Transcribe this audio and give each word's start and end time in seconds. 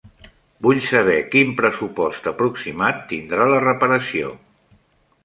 Vull 0.67 0.79
saber 0.85 1.17
quin 1.35 1.51
pressupost 1.59 2.29
aproximat 2.31 3.05
tindrà 3.13 3.47
la 3.53 3.61
reparació. 3.67 4.33